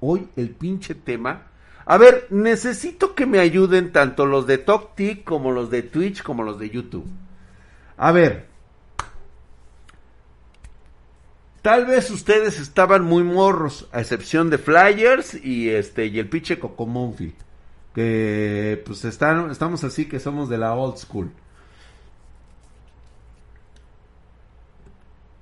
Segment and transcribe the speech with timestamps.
[0.00, 1.48] Hoy el pinche tema.
[1.84, 6.42] A ver, necesito que me ayuden tanto los de TokTik como los de Twitch como
[6.42, 7.06] los de YouTube.
[7.96, 8.46] A ver.
[11.62, 16.58] Tal vez ustedes estaban muy morros, a excepción de Flyers y este y el pinche
[16.58, 17.34] Cocomonfi.
[17.94, 21.30] Que pues están, estamos así que somos de la old school.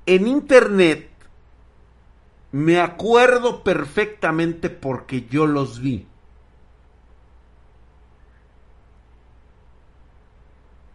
[0.06, 1.13] En internet
[2.54, 6.06] me acuerdo perfectamente porque yo los vi.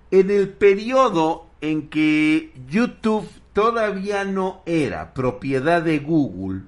[0.09, 6.61] En el periodo en que YouTube todavía no era propiedad de Google,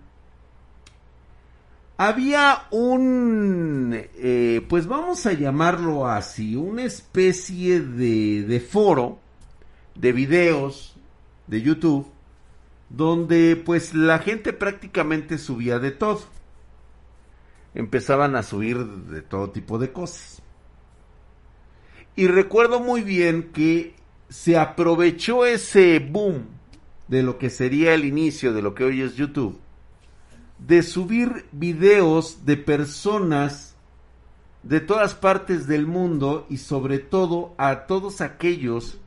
[1.96, 9.20] había un, eh, pues vamos a llamarlo así, una especie de, de foro
[9.96, 10.98] de videos
[11.48, 12.12] de YouTube
[12.96, 16.22] donde pues la gente prácticamente subía de todo.
[17.74, 20.42] Empezaban a subir de todo tipo de cosas.
[22.16, 23.96] Y recuerdo muy bien que
[24.30, 26.48] se aprovechó ese boom
[27.08, 29.60] de lo que sería el inicio de lo que hoy es YouTube,
[30.60, 33.76] de subir videos de personas
[34.64, 39.00] de todas partes del mundo y sobre todo a todos aquellos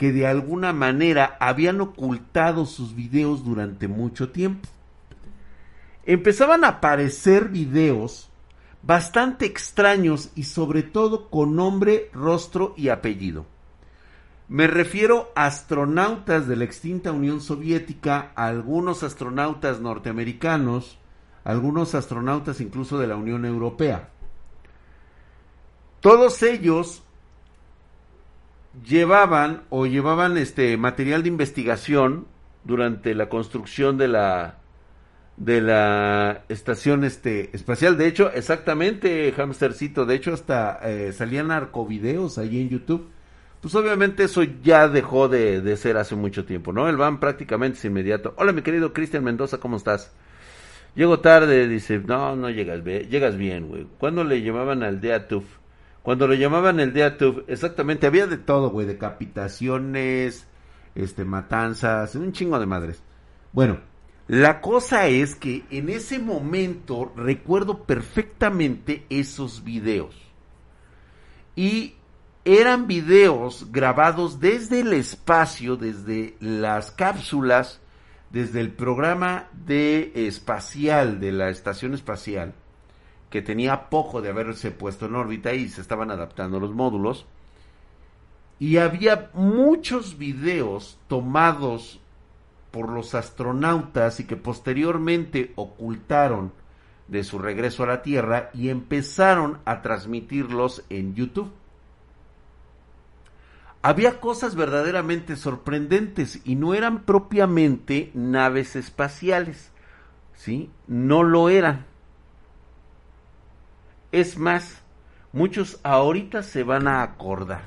[0.00, 4.66] que de alguna manera habían ocultado sus videos durante mucho tiempo.
[6.06, 8.30] Empezaban a aparecer videos
[8.82, 13.44] bastante extraños y sobre todo con nombre, rostro y apellido.
[14.48, 20.98] Me refiero a astronautas de la extinta Unión Soviética, algunos astronautas norteamericanos,
[21.44, 24.08] algunos astronautas incluso de la Unión Europea.
[26.00, 27.02] Todos ellos
[28.86, 32.26] llevaban o llevaban este material de investigación
[32.64, 34.56] durante la construcción de la
[35.36, 37.96] de la estación este espacial.
[37.96, 43.08] De hecho exactamente hamstercito de hecho hasta eh, salían narcovideos ahí en YouTube.
[43.60, 47.78] Pues obviamente eso ya dejó de, de, ser hace mucho tiempo no el van prácticamente
[47.78, 48.34] es inmediato.
[48.36, 50.12] Hola mi querido Cristian Mendoza cómo estás
[50.94, 55.44] llego tarde dice no no llegas llegas bien güey ¿cuándo le llamaban al Deatuf
[56.02, 60.46] cuando lo llamaban el Deatub, exactamente, había de todo, güey, decapitaciones,
[60.94, 63.02] este, matanzas, un chingo de madres.
[63.52, 63.80] Bueno,
[64.26, 70.16] la cosa es que en ese momento recuerdo perfectamente esos videos.
[71.54, 71.96] Y
[72.44, 77.80] eran videos grabados desde el espacio, desde las cápsulas,
[78.30, 82.54] desde el programa de espacial de la estación espacial
[83.30, 87.26] que tenía poco de haberse puesto en órbita y se estaban adaptando los módulos.
[88.58, 92.00] Y había muchos videos tomados
[92.70, 96.52] por los astronautas y que posteriormente ocultaron
[97.08, 101.50] de su regreso a la Tierra y empezaron a transmitirlos en YouTube.
[103.82, 109.72] Había cosas verdaderamente sorprendentes y no eran propiamente naves espaciales,
[110.34, 110.70] ¿sí?
[110.86, 111.89] No lo eran.
[114.12, 114.82] Es más,
[115.32, 117.62] muchos ahorita se van a acordar.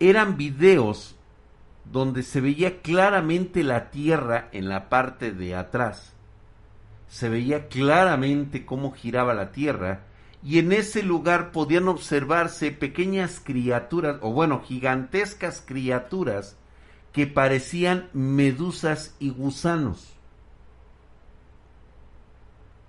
[0.00, 1.14] Eran videos
[1.84, 6.12] donde se veía claramente la Tierra en la parte de atrás.
[7.08, 10.00] Se veía claramente cómo giraba la Tierra
[10.42, 16.56] y en ese lugar podían observarse pequeñas criaturas, o bueno, gigantescas criaturas
[17.12, 20.13] que parecían medusas y gusanos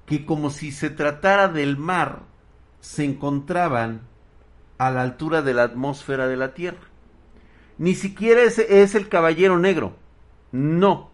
[0.06, 2.24] que como si se tratara del mar,
[2.80, 4.02] se encontraban
[4.78, 6.82] a la altura de la atmósfera de la Tierra.
[7.78, 9.96] Ni siquiera ese es el caballero negro.
[10.52, 11.10] No.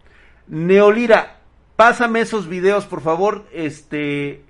[0.47, 1.39] Neolira,
[1.75, 3.45] pásame esos videos, por favor.
[3.53, 4.43] Este.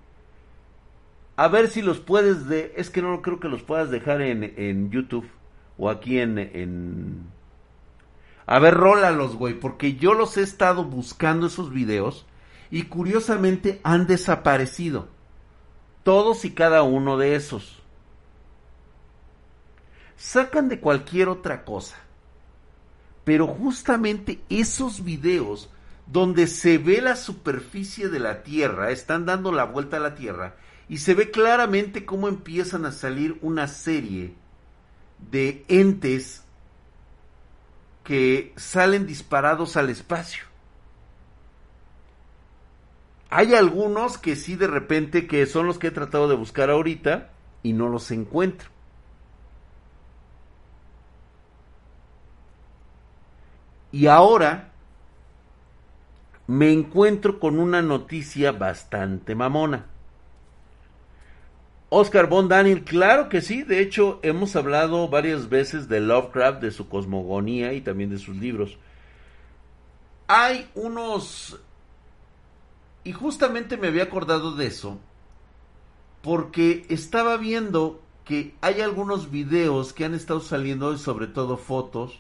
[1.36, 2.74] A ver si los puedes de.
[2.76, 5.30] Es que no creo que los puedas dejar en, en YouTube.
[5.78, 7.28] O aquí en, en.
[8.46, 9.54] A ver, rólalos, güey.
[9.54, 12.26] Porque yo los he estado buscando esos videos
[12.72, 15.10] y curiosamente han desaparecido.
[16.04, 17.84] Todos y cada uno de esos.
[20.16, 21.98] Sacan de cualquier otra cosa.
[23.26, 25.70] Pero justamente esos videos
[26.08, 30.56] donde se ve la superficie de la Tierra, están dando la vuelta a la Tierra,
[30.90, 34.34] y se ve claramente cómo empiezan a salir una serie
[35.30, 36.44] de entes
[38.04, 40.51] que salen disparados al espacio.
[43.32, 47.30] Hay algunos que sí de repente que son los que he tratado de buscar ahorita
[47.64, 48.70] y no los encuentro.
[53.94, 54.72] Y ahora
[56.46, 59.86] me encuentro con una noticia bastante mamona.
[61.88, 66.72] Oscar von Daniel, claro que sí, de hecho hemos hablado varias veces de Lovecraft, de
[66.72, 68.78] su cosmogonía y también de sus libros.
[70.28, 71.58] Hay unos...
[73.04, 75.00] Y justamente me había acordado de eso,
[76.22, 82.20] porque estaba viendo que hay algunos videos que han estado saliendo, sobre todo fotos,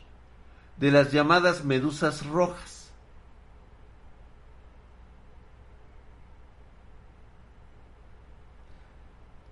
[0.77, 2.91] de las llamadas medusas rojas.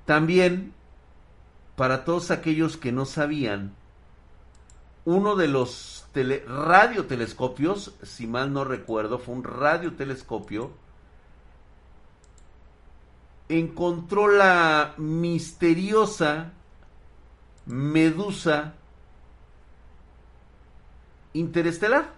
[0.06, 0.74] También,
[1.76, 3.76] para todos aquellos que no sabían,
[5.06, 6.08] uno de los
[6.48, 10.72] radiotelescopios, si mal no recuerdo, fue un radiotelescopio,
[13.50, 16.54] encontró la misteriosa
[17.66, 18.74] medusa
[21.34, 22.14] interestelar.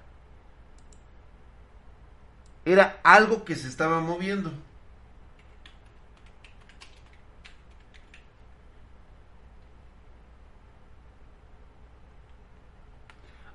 [2.66, 4.52] Era algo que se estaba moviendo.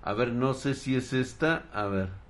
[0.03, 1.65] A ver, no sé si es esta.
[1.73, 2.26] A ver.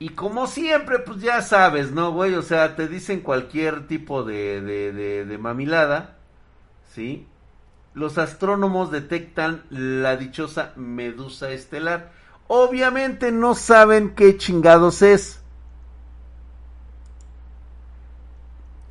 [0.00, 2.34] Y como siempre, pues ya sabes, ¿no, güey?
[2.34, 6.18] O sea, te dicen cualquier tipo de, de, de, mamilada,
[6.92, 7.26] ¿sí?
[7.94, 12.12] Los astrónomos detectan la dichosa medusa estelar.
[12.46, 15.42] Obviamente no saben qué chingados es.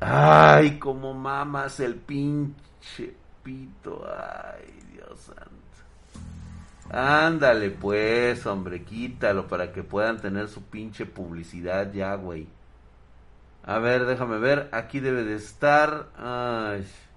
[0.00, 4.04] Ay, como mamas el pinche pito.
[4.06, 4.78] Ay,
[6.90, 12.46] Ándale pues, hombre, quítalo para que puedan tener su pinche publicidad ya, güey.
[13.64, 16.08] A ver, déjame ver, aquí debe de estar.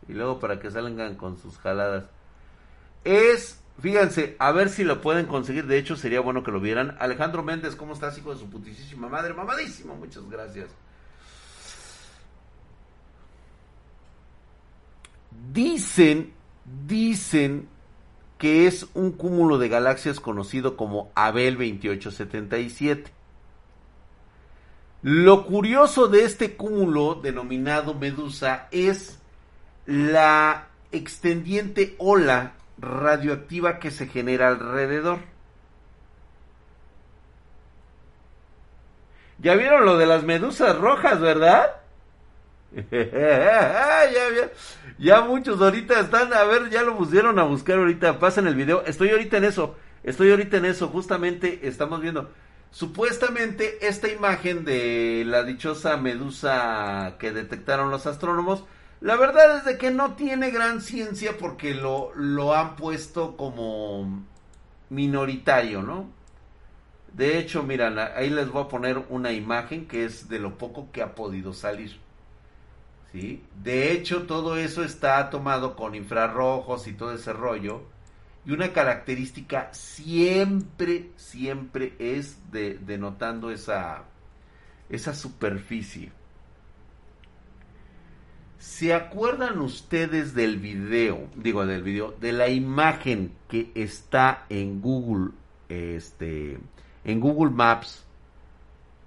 [0.07, 2.09] Y luego para que salgan con sus jaladas.
[3.05, 5.65] Es, fíjense, a ver si lo pueden conseguir.
[5.65, 6.97] De hecho, sería bueno que lo vieran.
[6.99, 9.33] Alejandro Méndez, ¿cómo estás, hijo de su putísima madre?
[9.33, 10.69] Mamadísimo, muchas gracias.
[15.53, 16.33] Dicen,
[16.85, 17.69] dicen
[18.41, 23.11] que es un cúmulo de galaxias conocido como Abel 2877.
[25.03, 29.19] Lo curioso de este cúmulo denominado Medusa es
[29.85, 35.19] la extendiente ola radioactiva que se genera alrededor.
[39.37, 41.80] Ya vieron lo de las medusas rojas, ¿verdad?
[44.97, 48.83] ya, muchos ahorita están, a ver, ya lo pusieron a buscar ahorita, pasen el video.
[48.85, 52.31] Estoy ahorita en eso, estoy ahorita en eso, justamente estamos viendo.
[52.71, 58.63] Supuestamente esta imagen de la dichosa medusa que detectaron los astrónomos,
[59.01, 64.23] la verdad es de que no tiene gran ciencia porque lo, lo han puesto como
[64.89, 66.09] minoritario, ¿no?
[67.13, 70.91] De hecho, miran, ahí les voy a poner una imagen que es de lo poco
[70.93, 71.99] que ha podido salir.
[73.13, 77.83] De hecho, todo eso está tomado con infrarrojos y todo ese rollo.
[78.45, 84.05] Y una característica siempre, siempre es de, denotando esa,
[84.89, 86.11] esa superficie.
[88.57, 95.31] ¿Se acuerdan ustedes del video, digo del video, de la imagen que está en Google,
[95.67, 96.59] este,
[97.03, 98.05] en Google Maps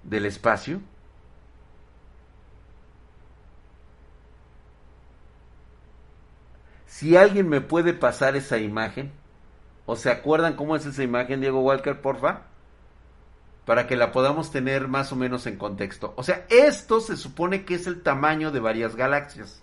[0.03, 0.81] del espacio?
[6.95, 9.11] Si alguien me puede pasar esa imagen,
[9.85, 12.43] o se acuerdan cómo es esa imagen, Diego Walker, porfa,
[13.65, 16.13] para que la podamos tener más o menos en contexto.
[16.15, 19.61] O sea, esto se supone que es el tamaño de varias galaxias.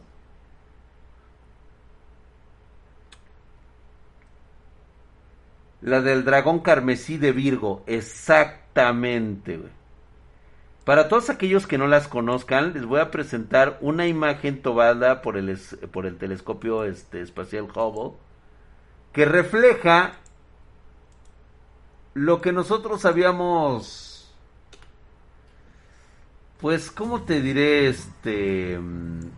[5.81, 9.82] La del dragón carmesí de Virgo, exactamente, güey.
[10.85, 15.37] Para todos aquellos que no las conozcan, les voy a presentar una imagen tomada por
[15.37, 15.57] el,
[15.93, 18.19] por el telescopio este, espacial Hubble
[19.13, 20.15] que refleja
[22.15, 24.13] lo que nosotros habíamos
[26.63, 27.89] Pues, ¿cómo te diré?
[27.89, 28.79] Este...
[28.79, 29.31] Mm,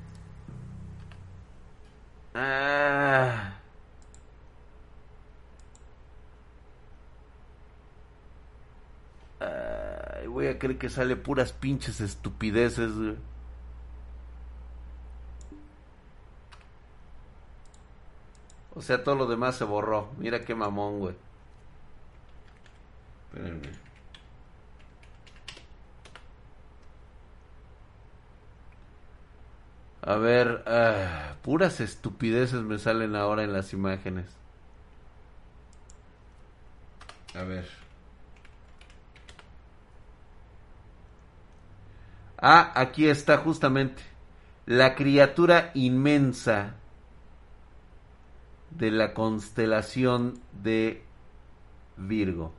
[2.34, 3.54] ah...
[10.26, 12.92] voy a creer que sale puras pinches estupideces,
[18.76, 20.10] O sea, todo lo demás se borró.
[20.18, 21.14] Mira qué mamón, güey.
[23.32, 23.84] Espérenme.
[30.02, 34.26] A ver, ah, puras estupideces me salen ahora en las imágenes.
[37.34, 37.83] A ver.
[42.38, 44.02] Ah, aquí está justamente.
[44.66, 46.74] La criatura inmensa
[48.70, 51.04] de la constelación de
[51.96, 52.52] Virgo.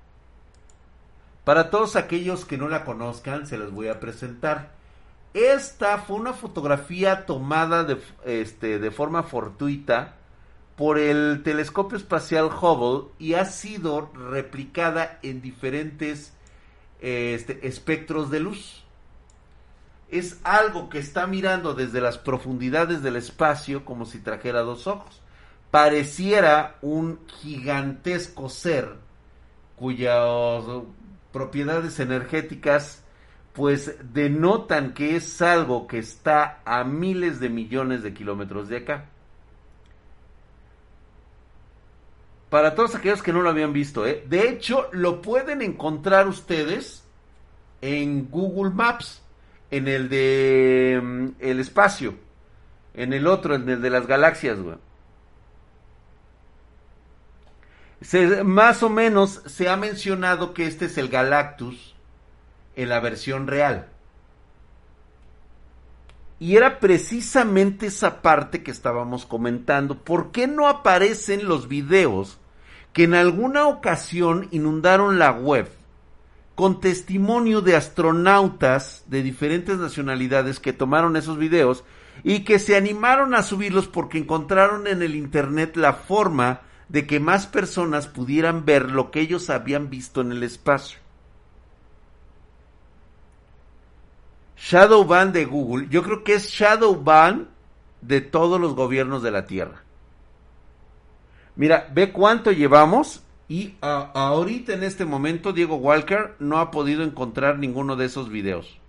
[1.44, 4.72] Para todos aquellos que no la conozcan, se los voy a presentar.
[5.34, 10.16] Esta fue una fotografía tomada de, este, de forma fortuita
[10.78, 16.34] por el telescopio espacial Hubble y ha sido replicada en diferentes
[17.02, 18.85] este, espectros de luz
[20.10, 25.22] es algo que está mirando desde las profundidades del espacio como si trajera dos ojos.
[25.72, 28.96] Pareciera un gigantesco ser
[29.76, 30.64] cuyas
[31.34, 33.04] propiedades energéticas
[33.54, 39.06] pues denotan que es algo que está a miles de millones de kilómetros de acá.
[42.50, 44.24] Para todos aquellos que no lo habían visto, ¿eh?
[44.28, 47.04] de hecho lo pueden encontrar ustedes
[47.82, 49.22] en Google Maps
[49.72, 52.16] en el de mm, el espacio,
[52.94, 54.78] en el otro, en el de las galaxias, güey.
[58.44, 61.96] más o menos se ha mencionado que este es el Galactus
[62.76, 63.88] en la versión real.
[66.38, 69.98] Y era precisamente esa parte que estábamos comentando.
[69.98, 72.38] ¿Por qué no aparecen los videos
[72.92, 75.70] que en alguna ocasión inundaron la web
[76.56, 81.84] con testimonio de astronautas de diferentes nacionalidades que tomaron esos videos
[82.24, 87.20] y que se animaron a subirlos porque encontraron en el Internet la forma de que
[87.20, 91.00] más personas pudieran ver lo que ellos habían visto en el espacio.
[94.58, 97.50] Shadowban de Google, yo creo que es Shadowban
[98.02, 99.84] de todos los gobiernos de la Tierra.
[101.58, 107.60] Mira, ve cuánto llevamos y ahorita en este momento Diego Walker no ha podido encontrar
[107.60, 108.80] ninguno de esos videos.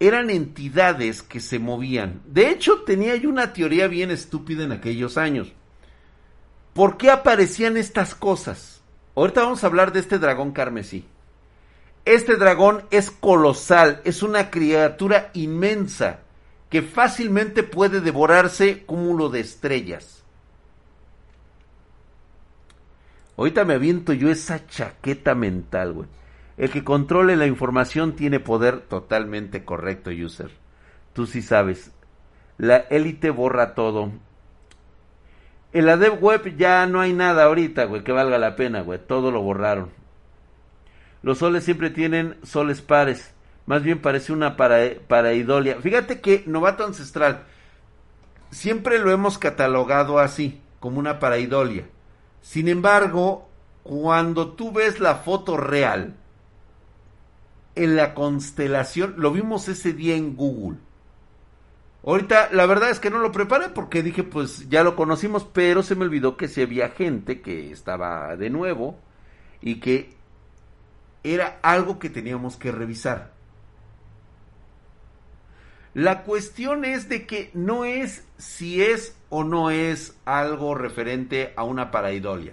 [0.00, 2.22] Eran entidades que se movían.
[2.26, 5.52] De hecho, tenía yo una teoría bien estúpida en aquellos años.
[6.72, 8.80] ¿Por qué aparecían estas cosas?
[9.14, 11.04] Ahorita vamos a hablar de este dragón carmesí.
[12.06, 16.20] Este dragón es colosal, es una criatura inmensa
[16.70, 20.17] que fácilmente puede devorarse cúmulo de estrellas.
[23.38, 26.08] Ahorita me aviento yo esa chaqueta mental, güey.
[26.56, 30.50] El que controle la información tiene poder totalmente correcto, user.
[31.12, 31.92] Tú sí sabes.
[32.58, 34.10] La élite borra todo.
[35.72, 38.98] En la dev web ya no hay nada ahorita, güey, que valga la pena, güey.
[38.98, 39.90] Todo lo borraron.
[41.22, 43.34] Los soles siempre tienen soles pares.
[43.66, 45.80] Más bien parece una para, paraidolia.
[45.80, 47.44] Fíjate que novato ancestral
[48.50, 51.84] siempre lo hemos catalogado así, como una paraidolia.
[52.42, 53.48] Sin embargo,
[53.82, 56.14] cuando tú ves la foto real,
[57.78, 60.78] en la constelación, lo vimos ese día en Google.
[62.04, 65.82] Ahorita la verdad es que no lo preparé porque dije pues ya lo conocimos, pero
[65.82, 68.98] se me olvidó que si había gente que estaba de nuevo
[69.60, 70.14] y que
[71.22, 73.32] era algo que teníamos que revisar.
[75.94, 81.64] La cuestión es de que no es si es o no es algo referente a
[81.64, 82.52] una paraidolia.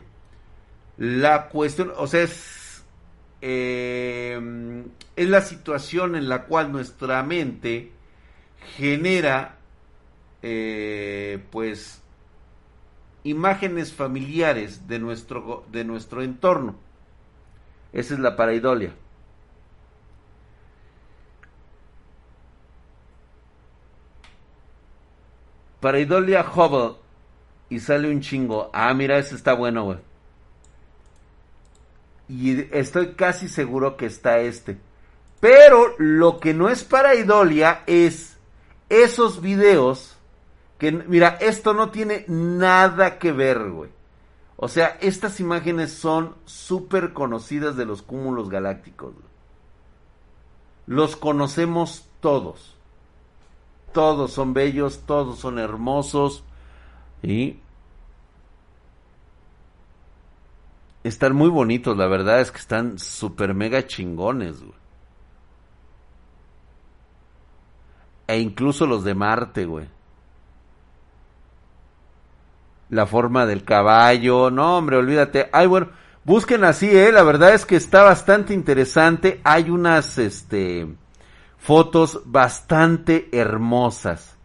[0.98, 2.84] La cuestión, o sea, es,
[3.42, 4.39] eh,
[5.15, 7.92] la situación en la cual nuestra mente
[8.77, 9.58] genera,
[10.42, 12.01] eh, pues,
[13.24, 16.77] imágenes familiares de nuestro, de nuestro entorno.
[17.92, 18.94] Esa es la paraidolia.
[25.86, 26.96] Para Idolia Hubble.
[27.70, 28.72] Y sale un chingo.
[28.74, 30.00] Ah, mira, ese está bueno, güey.
[32.27, 34.80] Y estoy casi seguro que está este.
[35.39, 38.36] Pero lo que no es para Idolia es
[38.89, 40.18] esos videos
[40.80, 43.92] que, mira, esto no tiene nada que ver, güey.
[44.56, 49.13] O sea, estas imágenes son súper conocidas de los cúmulos galácticos.
[50.88, 52.75] Los conocemos todos.
[53.96, 56.44] Todos son bellos, todos son hermosos.
[57.24, 57.60] Y
[61.04, 64.58] están muy bonitos, la verdad es que están súper mega chingones.
[68.28, 69.88] E incluso los de Marte, güey
[72.90, 75.50] la forma del caballo, no hombre, olvídate.
[75.52, 75.90] Ay, bueno,
[76.24, 79.42] busquen así, eh, la verdad es que está bastante interesante.
[79.44, 80.88] Hay unas este
[81.65, 84.38] fotos bastante hermosas.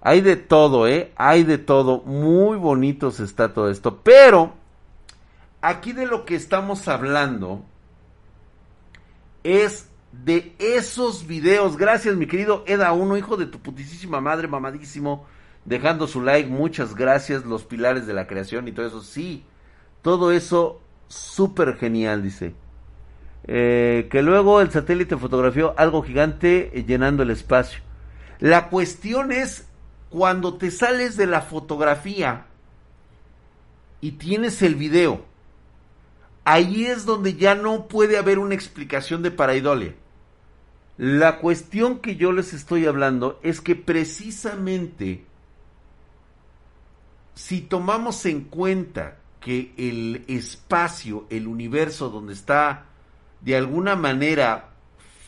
[0.00, 4.54] Hay de todo, eh, hay de todo, muy bonitos está todo esto, pero
[5.60, 7.64] aquí de lo que estamos hablando
[9.42, 11.76] es de esos videos.
[11.76, 15.26] Gracias, mi querido Eda Uno, hijo de tu putísima madre, mamadísimo
[15.64, 19.44] dejando su like, muchas gracias, los pilares de la creación y todo eso, sí,
[20.00, 22.54] todo eso súper genial, dice.
[23.48, 27.80] Eh, que luego el satélite fotografió algo gigante eh, llenando el espacio.
[28.40, 29.68] La cuestión es
[30.10, 32.46] cuando te sales de la fotografía
[34.00, 35.24] y tienes el video,
[36.44, 39.94] ahí es donde ya no puede haber una explicación de paraidolia.
[40.96, 45.24] La cuestión que yo les estoy hablando es que precisamente
[47.34, 52.85] si tomamos en cuenta que el espacio, el universo donde está
[53.46, 54.70] de alguna manera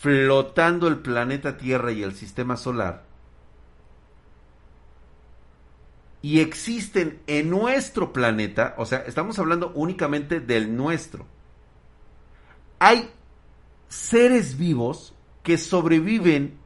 [0.01, 3.05] flotando el planeta Tierra y el sistema solar,
[6.21, 11.27] y existen en nuestro planeta, o sea, estamos hablando únicamente del nuestro,
[12.81, 13.09] hay
[13.89, 16.59] seres vivos que sobreviven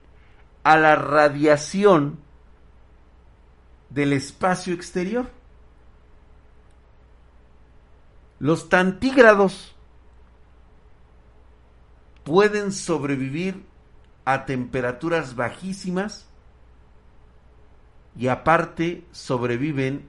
[0.65, 2.19] a la radiación
[3.91, 5.31] del espacio exterior.
[8.39, 9.72] Los tantígrados
[12.25, 13.65] pueden sobrevivir
[14.25, 16.27] a temperaturas bajísimas
[18.17, 20.09] y aparte sobreviven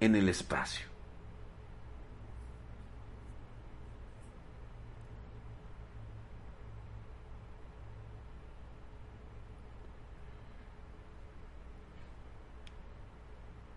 [0.00, 0.86] en el espacio.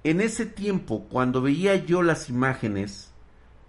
[0.10, 3.12] en ese tiempo, cuando veía yo las imágenes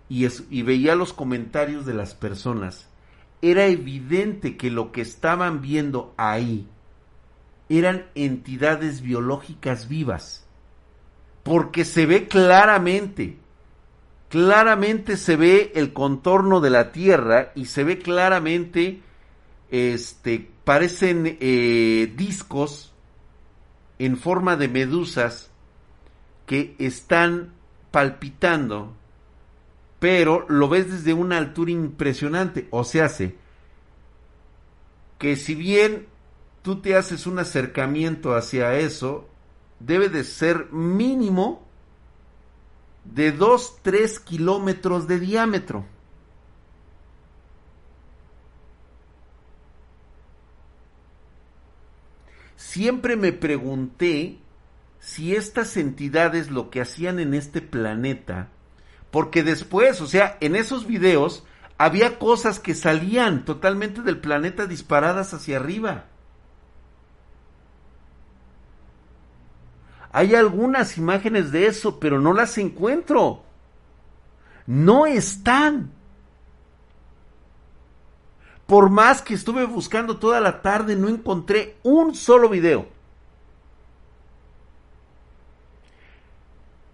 [0.09, 2.89] y, veía los comentarios de las personas,
[3.43, 6.67] era evidente que lo que estaban viendo ahí
[7.69, 10.47] eran entidades biológicas vivas.
[11.43, 13.39] Porque se ve claramente,
[14.29, 19.01] claramente se ve el contorno de la Tierra y se ve claramente,
[19.71, 22.93] este, parecen eh, discos
[23.99, 25.51] en forma de medusas
[26.47, 27.53] que están
[27.91, 28.95] palpitando,
[30.01, 32.67] pero lo ves desde una altura impresionante.
[32.71, 33.37] O sea, hace
[35.19, 36.09] que si bien
[36.63, 39.29] tú te haces un acercamiento hacia eso,
[39.79, 41.63] debe de ser mínimo
[43.05, 45.85] de 2-3 kilómetros de diámetro.
[52.57, 54.39] Siempre me pregunté
[55.01, 58.49] si estas entidades lo que hacían en este planeta,
[59.11, 61.45] porque después, o sea, en esos videos
[61.79, 66.05] había cosas que salían totalmente del planeta disparadas hacia arriba.
[70.13, 73.45] Hay algunas imágenes de eso, pero no las encuentro.
[74.67, 75.93] No están.
[78.67, 82.87] Por más que estuve buscando toda la tarde, no encontré un solo video.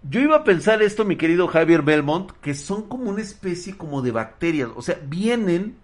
[0.09, 4.01] Yo iba a pensar esto, mi querido Javier Belmont, que son como una especie como
[4.01, 5.75] de bacterias, o sea, vienen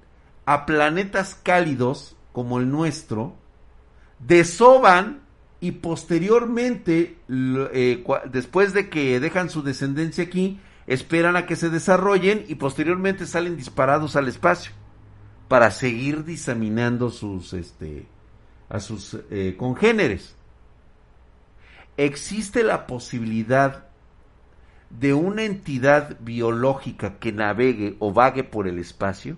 [0.46, 3.36] a planetas cálidos como el nuestro,
[4.20, 5.22] desoban
[5.60, 12.46] y posteriormente, eh, después de que dejan su descendencia aquí, esperan a que se desarrollen
[12.48, 14.72] y posteriormente salen disparados al espacio
[15.48, 18.08] para seguir diseminando sus, este,
[18.70, 20.36] a sus eh, congéneres.
[21.98, 23.92] Existe la posibilidad
[24.99, 29.38] de una entidad biológica que navegue o vague por el espacio?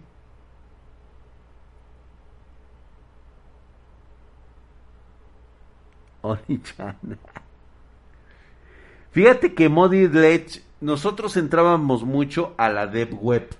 [9.12, 13.56] Fíjate que Modi Ledge, nosotros entrábamos mucho a la Deep Web.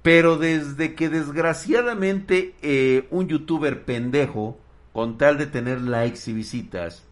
[0.00, 4.58] Pero desde que desgraciadamente eh, un youtuber pendejo,
[4.92, 7.04] con tal de tener likes y visitas,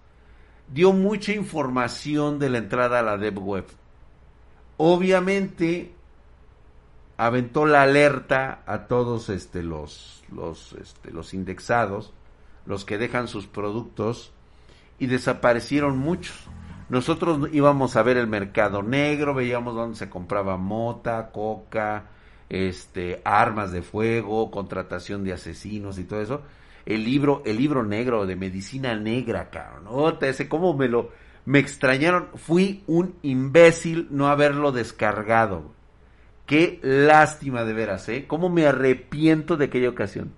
[0.72, 3.79] dio mucha información de la entrada a la Deep Web
[4.82, 5.92] obviamente
[7.18, 12.14] aventó la alerta a todos este, los, los, este, los indexados,
[12.64, 14.32] los que dejan sus productos,
[14.98, 16.46] y desaparecieron muchos.
[16.88, 22.04] Nosotros íbamos a ver el mercado negro, veíamos dónde se compraba mota, coca,
[22.48, 26.40] este, armas de fuego, contratación de asesinos y todo eso.
[26.86, 30.16] El libro, el libro negro de medicina negra, cabrón.
[30.22, 31.10] ese cómo me lo,
[31.44, 32.28] me extrañaron.
[32.34, 35.72] Fui un imbécil no haberlo descargado.
[36.46, 38.24] Qué lástima de veras, ¿eh?
[38.26, 40.32] Cómo me arrepiento de aquella ocasión.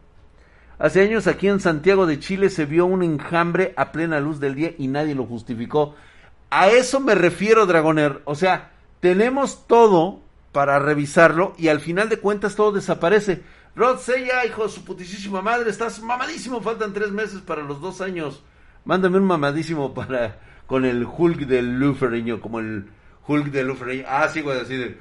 [0.79, 4.55] Hace años aquí en Santiago de Chile se vio un enjambre a plena luz del
[4.55, 5.95] día y nadie lo justificó.
[6.51, 8.21] A eso me refiero, Dragoner.
[8.25, 10.21] O sea, tenemos todo
[10.53, 13.43] para revisarlo y al final de cuentas todo desaparece.
[13.75, 18.03] Rod Sella, hijo de su putísima madre, estás mamadísimo, faltan tres meses para los dos
[18.03, 18.43] años.
[18.85, 20.39] Mándame un mamadísimo para
[20.73, 22.87] con el Hulk del Lufereño, como el
[23.29, 24.05] Hulk del Lufereño.
[24.09, 24.97] Ah, sí, güey, así de...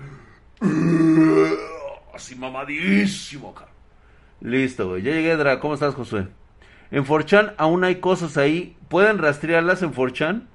[2.13, 3.55] Así mamadísimo.
[4.41, 5.01] Listo, güey.
[5.01, 5.61] Ya llegué, Dra.
[5.61, 6.27] ¿Cómo estás, Josué?
[6.91, 8.75] En Forchan aún hay cosas ahí.
[8.89, 10.49] ¿Pueden rastrearlas en Forchan?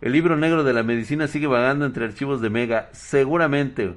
[0.00, 2.88] El libro negro de la medicina sigue vagando entre archivos de Mega.
[2.92, 3.96] Seguramente.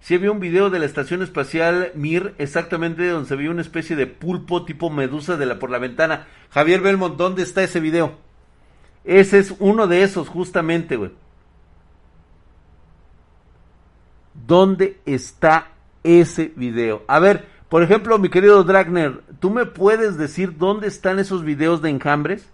[0.00, 3.96] Si había un video de la estación espacial Mir, exactamente donde se veía una especie
[3.96, 6.26] de pulpo tipo medusa por la ventana.
[6.50, 8.18] Javier Belmont, ¿dónde está ese video?
[9.04, 11.12] Ese es uno de esos, justamente, güey.
[14.46, 15.68] ¿Dónde está
[16.02, 17.04] ese video?
[17.06, 21.82] A ver, por ejemplo, mi querido Dragner, ¿tú me puedes decir dónde están esos videos
[21.82, 22.48] de enjambres?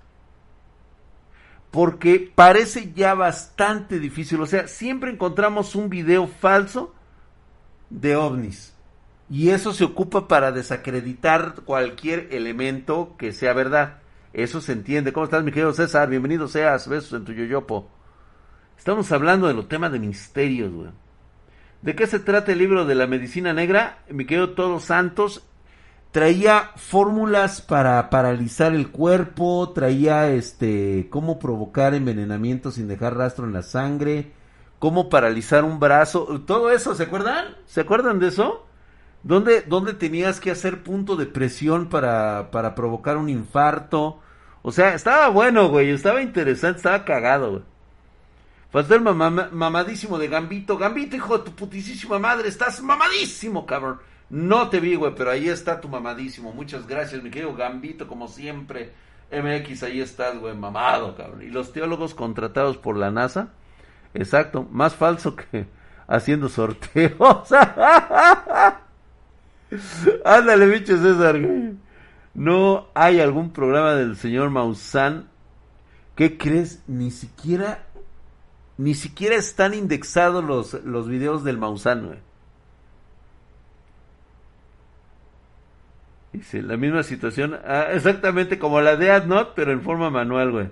[1.70, 4.40] Porque parece ya bastante difícil.
[4.40, 6.92] O sea, siempre encontramos un video falso
[7.90, 8.74] de ovnis.
[9.28, 13.98] Y eso se ocupa para desacreditar cualquier elemento que sea verdad.
[14.32, 15.12] Eso se entiende.
[15.12, 16.08] ¿Cómo estás, mi querido César?
[16.08, 16.88] Bienvenido seas.
[16.88, 17.88] Besos en tu yoyopo.
[18.78, 20.90] Estamos hablando de los temas de misterios, güey.
[21.82, 23.98] ¿De qué se trata el libro de la medicina negra?
[24.10, 25.42] Mi querido Todos Santos
[26.10, 33.52] traía fórmulas para paralizar el cuerpo, traía este cómo provocar envenenamiento sin dejar rastro en
[33.52, 34.32] la sangre,
[34.78, 37.56] cómo paralizar un brazo, todo eso, ¿se acuerdan?
[37.66, 38.66] ¿Se acuerdan de eso?
[39.22, 44.20] ¿Dónde, dónde tenías que hacer punto de presión para, para provocar un infarto?
[44.62, 47.62] O sea, estaba bueno, güey, estaba interesante, estaba cagado, güey.
[48.70, 50.76] Faltó el mamadísimo de Gambito.
[50.76, 54.00] Gambito, hijo de tu putísima madre, estás mamadísimo, cabrón.
[54.28, 56.52] No te vi, güey, pero ahí está tu mamadísimo.
[56.52, 58.92] Muchas gracias, mi querido Gambito, como siempre.
[59.30, 61.42] MX, ahí estás, güey, mamado, cabrón.
[61.42, 63.48] Y los teólogos contratados por la NASA,
[64.14, 65.66] exacto, más falso que
[66.06, 67.52] haciendo sorteos.
[70.24, 71.38] Ándale, bicho César.
[72.34, 75.28] No hay algún programa del señor Maussan.
[76.14, 76.82] ¿Qué crees?
[76.86, 77.84] Ni siquiera,
[78.78, 82.18] ni siquiera están indexados los, los videos del Maussan, güey.
[86.32, 90.68] Dice, la misma situación, ah, exactamente como la de AdNot, pero en forma manual, güey.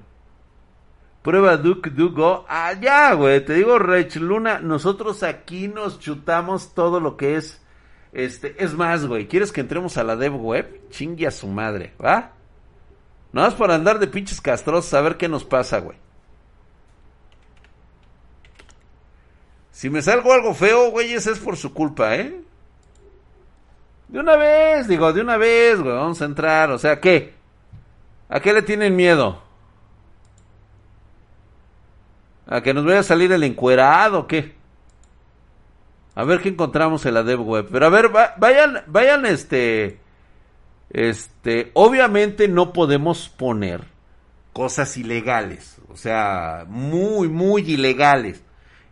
[1.24, 2.44] Prueba Duke Dugo.
[2.82, 3.42] Ya, güey.
[3.42, 7.62] Te digo, Rech Luna, nosotros aquí nos chutamos todo lo que es.
[8.12, 9.26] Este, es más, güey.
[9.26, 10.82] ¿Quieres que entremos a la dev web?
[10.90, 12.32] Chingue a su madre, ¿va?
[13.32, 15.96] No más por andar de pinches castrosos a ver qué nos pasa, güey.
[19.70, 22.38] Si me salgo algo feo, güey, ese es por su culpa, ¿eh?
[24.08, 26.70] De una vez, digo, de una vez, güey, vamos a entrar.
[26.70, 27.32] O sea, ¿qué?
[28.28, 29.43] ¿A qué le tienen miedo?
[32.46, 34.54] ¿A que nos vaya a salir el encuerado o qué?
[36.14, 37.68] A ver qué encontramos en la dev web.
[37.70, 39.98] Pero a ver, vayan, vayan, este,
[40.90, 43.85] este, obviamente no podemos poner
[44.52, 45.78] cosas ilegales.
[45.88, 48.42] O sea, muy, muy ilegales.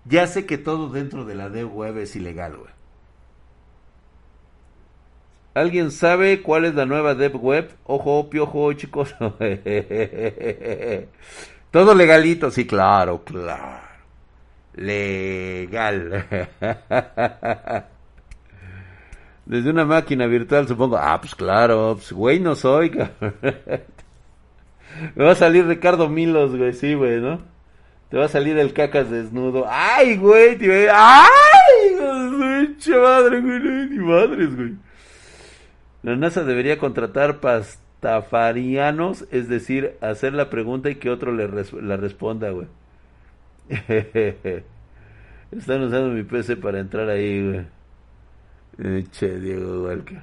[0.04, 2.72] Ya sé que todo dentro de la dev web es ilegal, güey.
[5.54, 7.70] ¿Alguien sabe cuál es la nueva dev web?
[7.84, 9.14] Ojo, piojo, chicos.
[11.72, 13.80] Todo legalito, sí, claro, claro.
[14.74, 16.26] Legal.
[19.46, 20.98] Desde una máquina virtual, supongo.
[20.98, 22.90] Ah, pues claro, pues güey no soy,
[25.16, 27.40] Me va a salir Ricardo Milos, güey, sí, güey, ¿no?
[28.10, 29.64] Te va a salir el cacas desnudo.
[29.66, 30.58] ¡Ay, güey!
[30.90, 31.28] ¡Ay!
[32.90, 33.88] madre, güey!
[33.88, 34.74] Ni madres, güey.
[36.02, 37.40] La NASA debería contratar
[38.02, 41.48] pastafarianos, es decir, hacer la pregunta y que otro le
[41.80, 42.66] la responda, güey.
[45.52, 47.64] Están usando mi PC para entrar ahí,
[48.76, 49.08] güey.
[49.10, 50.20] Che, Diego Walker.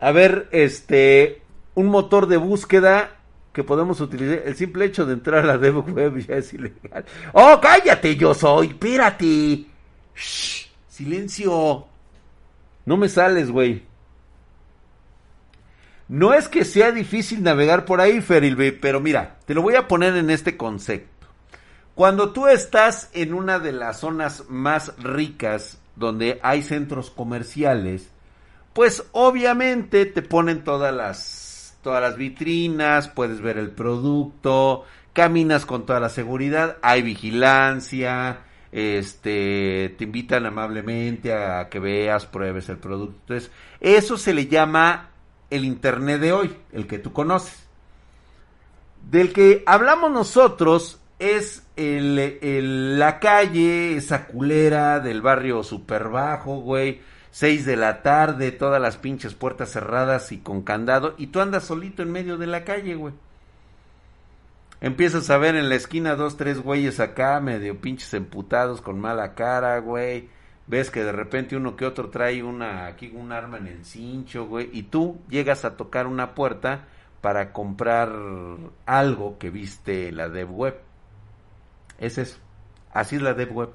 [0.00, 1.42] A ver, este,
[1.74, 3.10] un motor de búsqueda
[3.52, 4.42] que podemos utilizar.
[4.46, 7.04] El simple hecho de entrar a la web ya es ilegal.
[7.32, 8.16] ¡Oh, cállate!
[8.16, 8.68] Yo soy.
[8.68, 9.66] Espérate.
[10.14, 11.86] Shh, silencio.
[12.86, 13.91] No me sales, güey.
[16.08, 19.88] No es que sea difícil navegar por ahí, Ferilbe, pero mira, te lo voy a
[19.88, 21.26] poner en este concepto.
[21.94, 28.10] Cuando tú estás en una de las zonas más ricas donde hay centros comerciales,
[28.72, 35.84] pues obviamente te ponen todas las todas las vitrinas, puedes ver el producto, caminas con
[35.84, 43.34] toda la seguridad, hay vigilancia, este te invitan amablemente a que veas, pruebes el producto.
[43.80, 45.10] Eso se le llama
[45.52, 47.66] el Internet de hoy, el que tú conoces.
[49.10, 57.00] Del que hablamos nosotros es el, la calle, esa culera del barrio super bajo, güey.
[57.30, 61.14] Seis de la tarde, todas las pinches puertas cerradas y con candado.
[61.18, 63.14] Y tú andas solito en medio de la calle, güey.
[64.80, 69.34] Empiezas a ver en la esquina dos, tres güeyes acá, medio pinches emputados con mala
[69.34, 70.28] cara, güey
[70.66, 74.46] ves que de repente uno que otro trae una aquí un arma en el cincho,
[74.46, 76.86] güey, y tú llegas a tocar una puerta
[77.20, 78.12] para comprar
[78.86, 80.80] algo que viste en la dev web.
[81.98, 82.38] Es eso.
[82.92, 83.70] Así es la dev web.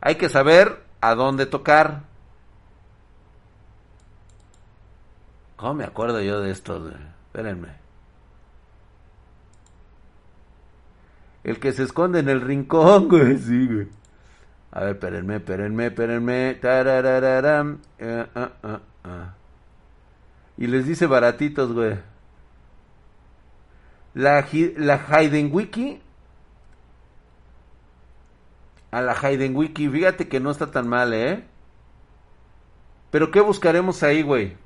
[0.00, 2.04] Hay que saber a dónde tocar.
[5.56, 6.90] ¿Cómo me acuerdo yo de esto?
[7.26, 7.68] Espérenme.
[11.44, 13.88] El que se esconde en el rincón, güey, sí, güey.
[14.70, 16.58] A ver, espérenme, espérenme, espérenme.
[17.98, 19.34] Eh, ah, ah, ah.
[20.56, 21.98] Y les dice baratitos, güey.
[24.14, 24.44] La,
[24.76, 26.02] la Hayden Wiki.
[28.90, 29.88] A la Hayden Wiki.
[29.88, 31.44] Fíjate que no está tan mal, ¿eh?
[33.10, 34.56] Pero ¿qué buscaremos ahí, güey?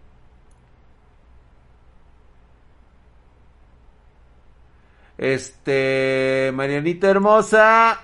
[5.18, 8.00] Este, Marianita hermosa,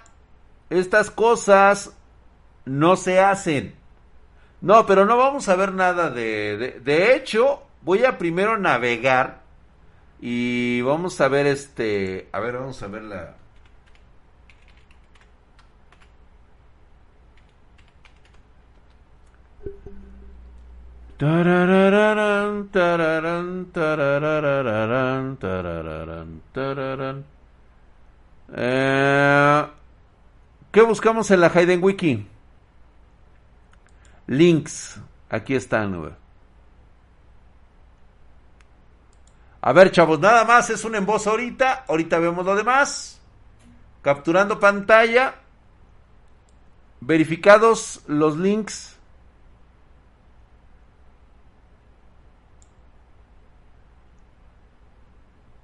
[0.70, 1.96] estas cosas
[2.64, 3.74] no se hacen.
[4.60, 9.42] No, pero no vamos a ver nada de, de, hecho, voy a primero navegar
[10.20, 13.34] y vamos a ver este, a ver, vamos a ver la
[28.56, 29.66] eh,
[30.78, 32.24] ¿Qué buscamos en la Hayden Wiki?
[34.28, 35.00] Links.
[35.28, 36.16] Aquí están.
[39.60, 41.84] A ver, chavos, nada más es un voz ahorita.
[41.88, 43.20] Ahorita vemos lo demás.
[44.02, 45.34] Capturando pantalla.
[47.00, 48.96] Verificados los links.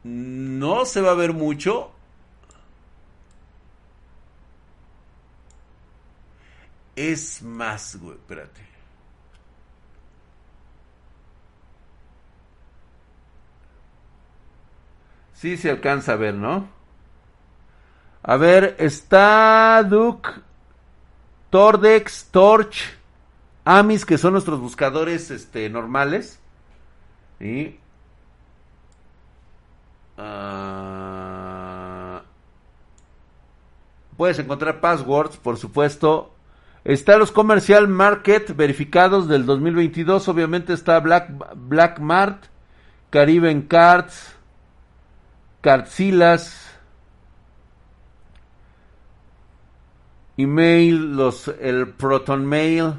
[0.03, 1.94] No se va a ver mucho.
[6.97, 8.61] Es más, güey, espérate.
[15.35, 16.69] Sí se alcanza a ver, ¿no?
[18.23, 20.31] A ver, está Duke,
[21.51, 22.97] Tordex, Torch,
[23.65, 26.39] Amis, que son nuestros buscadores este, normales.
[27.41, 27.79] Y.
[30.17, 32.23] Ah,
[34.17, 36.34] puedes encontrar passwords, por supuesto,
[36.85, 40.29] Está los Commercial Market verificados del 2022.
[40.29, 42.45] Obviamente está Black, Black Mart,
[43.09, 44.37] Caribbean Cards,
[45.63, 46.79] Cardzilas,
[50.37, 52.93] email, los, el Proton Mail.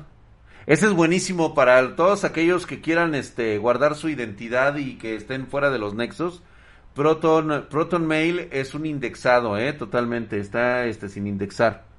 [0.66, 5.46] Ese es buenísimo para todos aquellos que quieran este, guardar su identidad y que estén
[5.46, 6.42] fuera de los nexos.
[6.96, 11.95] Proton, Proton Mail es un indexado, eh, totalmente, está este, sin indexar.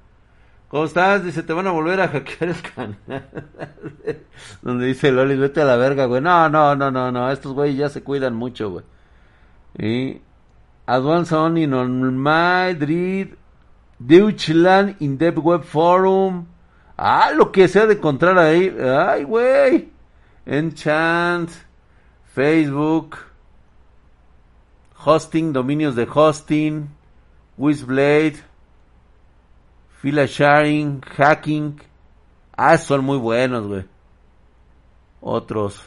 [0.69, 1.23] ¿Cómo estás?
[1.23, 2.97] Dice, te van a volver a hackear el canal.
[4.61, 6.21] Donde dice Loli, vete a la verga, güey.
[6.21, 7.31] No, no, no, no, no.
[7.31, 8.85] Estos güeyes ya se cuidan mucho, güey.
[9.77, 10.21] Y
[10.85, 13.29] Advance on in on Madrid.
[13.99, 16.45] Deutschland in Deep Web Forum.
[16.97, 18.75] Ah, lo que sea de encontrar ahí.
[18.79, 19.89] Ay, güey.
[20.45, 21.49] Enchant.
[22.33, 23.17] Facebook.
[25.05, 26.89] Hosting, dominios de hosting.
[27.57, 28.43] Wizblade.
[30.07, 31.81] Fila sharing, hacking.
[32.55, 33.85] Ah, son muy buenos, güey.
[35.19, 35.83] Otros.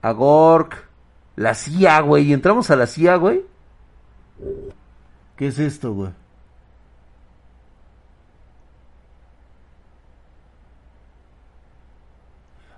[0.00, 0.88] Agork.
[1.36, 2.32] La CIA, güey.
[2.32, 3.44] Entramos a la CIA, güey.
[5.36, 6.10] ¿Qué es esto, güey?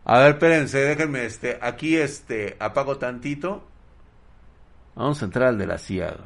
[0.05, 3.63] A ver, espérense, déjenme, este, aquí, este, apago tantito.
[4.97, 6.17] Vamos a entrar al de la CIA.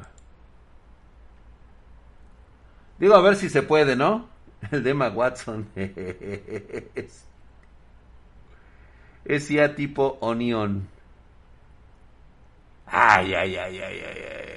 [2.97, 4.29] Digo, a ver si se puede, ¿no?
[4.71, 5.67] El de Emma Watson.
[5.75, 7.25] es,
[9.25, 10.87] es ya tipo Onion.
[12.87, 14.51] Ay, ay, ay, ay, ay, ay.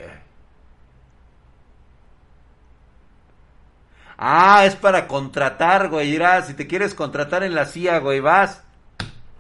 [4.16, 6.10] Ah, es para contratar, güey.
[6.14, 8.62] Irá, si te quieres contratar en la CIA, güey, vas.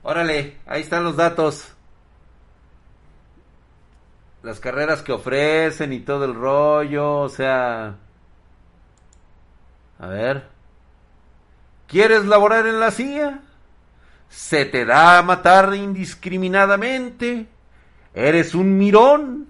[0.02, 1.73] Órale, ahí están los datos.
[4.44, 7.96] Las carreras que ofrecen y todo el rollo, o sea...
[9.98, 10.46] A ver.
[11.86, 13.40] ¿Quieres laborar en la CIA?
[14.28, 17.46] ¿Se te da a matar indiscriminadamente?
[18.12, 19.48] ¿Eres un mirón?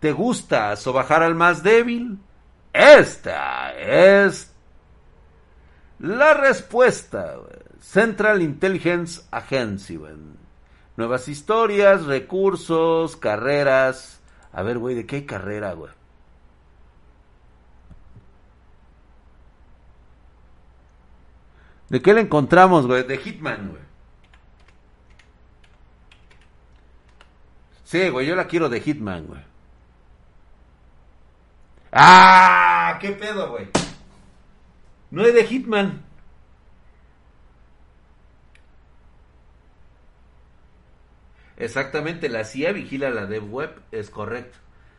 [0.00, 2.18] ¿Te gusta sobajar al más débil?
[2.72, 4.52] Esta es
[6.00, 7.36] la respuesta.
[7.80, 9.96] Central Intelligence Agency.
[10.98, 14.20] Nuevas historias, recursos, carreras.
[14.52, 15.92] A ver, güey, ¿de qué hay carrera, güey?
[21.88, 23.04] ¿De qué le encontramos, güey?
[23.04, 23.82] De Hitman, güey.
[27.84, 29.42] Sí, güey, yo la quiero de Hitman, güey.
[31.92, 32.98] ¡Ah!
[33.00, 33.68] ¿Qué pedo, güey?
[35.12, 36.07] No es de Hitman.
[41.58, 44.56] Exactamente, la CIA vigila la dev web, es correcto.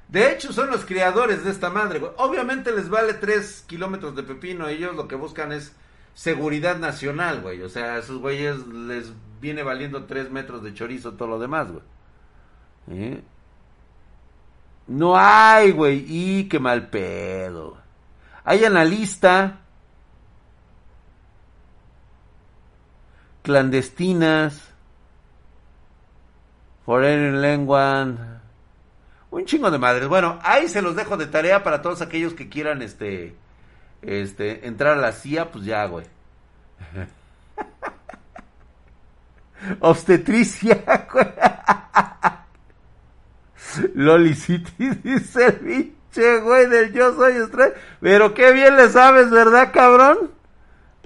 [0.10, 2.12] De hecho, son los creadores de esta madre, güey.
[2.18, 4.68] Obviamente les vale 3 kilómetros de pepino.
[4.68, 5.74] Ellos lo que buscan es
[6.14, 7.62] seguridad nacional, güey.
[7.62, 11.72] O sea, a esos güeyes les viene valiendo 3 metros de chorizo todo lo demás,
[11.72, 11.84] güey.
[12.92, 13.22] ¿Eh?
[14.88, 16.04] No hay, güey.
[16.08, 17.78] Y qué mal pedo.
[18.44, 19.62] Hay analista.
[23.44, 24.74] Clandestinas.
[26.90, 28.18] Foreign language.
[29.30, 30.08] Un chingo de madres.
[30.08, 33.36] Bueno, ahí se los dejo de tarea para todos aquellos que quieran este
[34.02, 36.08] este entrar a la CIA, pues ya, güey.
[39.82, 41.28] Obstetricia, güey.
[43.94, 47.76] Loli City dice el pinche güey del yo soy estrella.
[48.02, 50.32] Pero qué bien le sabes, ¿verdad, cabrón?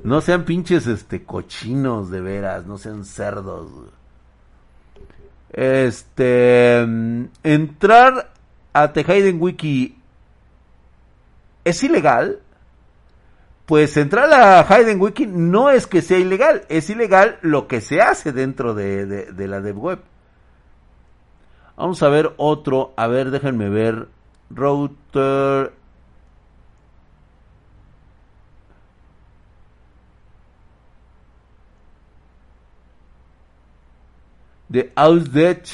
[0.02, 3.92] No sean pinches este cochinos de veras, no sean cerdos.
[5.54, 8.32] Este mm, entrar
[8.74, 9.98] a Hayden Wiki
[11.64, 12.40] es ilegal.
[13.66, 18.02] Pues entrar a Hayden Wiki no es que sea ilegal, es ilegal lo que se
[18.02, 20.00] hace dentro de, de, de la dev web.
[21.78, 22.94] Vamos a ver otro.
[22.96, 24.08] A ver, déjenme ver.
[24.50, 25.74] Router.
[34.74, 35.70] De Ausdet.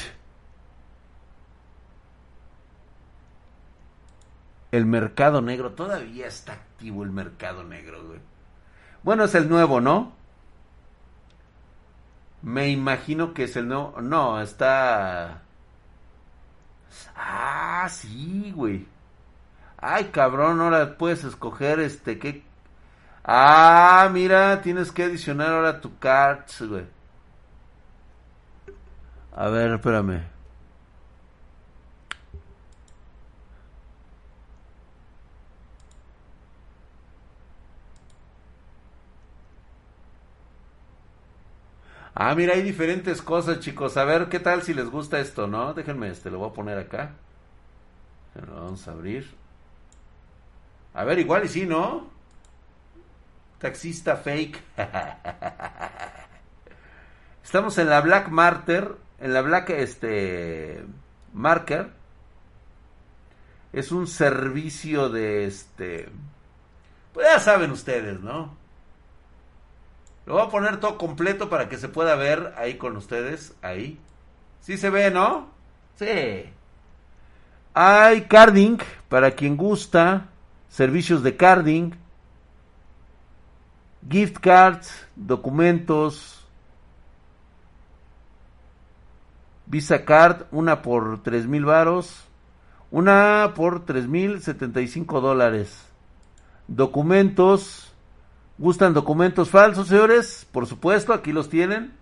[4.72, 5.72] El mercado negro.
[5.72, 8.20] Todavía está activo el mercado negro, güey.
[9.02, 10.12] Bueno, es el nuevo, ¿no?
[12.42, 13.98] Me imagino que es el nuevo.
[14.02, 15.44] No, está.
[17.16, 18.86] Ah, sí, güey.
[19.78, 22.44] Ay, cabrón, ahora puedes escoger este qué.
[23.24, 26.99] Ah, mira, tienes que adicionar ahora tu cards, güey.
[29.32, 30.22] A ver, espérame.
[42.14, 43.96] Ah, mira, hay diferentes cosas, chicos.
[43.96, 45.72] A ver, ¿qué tal si les gusta esto, no?
[45.74, 47.12] Déjenme, este, lo voy a poner acá.
[48.46, 49.26] Lo vamos a abrir.
[50.94, 52.08] A ver, igual y sí, ¿no?
[53.58, 54.58] Taxista fake.
[57.44, 60.84] Estamos en la Black Marter, en la Black este
[61.32, 61.90] Marker.
[63.72, 66.08] Es un servicio de este
[67.12, 68.54] pues ya saben ustedes, ¿no?
[70.26, 73.54] Lo voy a poner todo completo para que se pueda ver ahí con ustedes.
[73.62, 73.98] Ahí.
[74.60, 75.48] Sí se ve, ¿no?
[75.96, 76.44] Sí.
[77.74, 80.28] Hay carding para quien gusta.
[80.68, 81.92] Servicios de carding.
[84.08, 86.39] Gift cards, documentos.
[89.70, 92.24] Visa card, una por tres mil varos.
[92.90, 95.86] Una por tres mil setenta y cinco dólares.
[96.66, 97.90] Documentos
[98.60, 100.46] ¿Gustan documentos falsos, señores?
[100.52, 101.94] Por supuesto, aquí los tienen.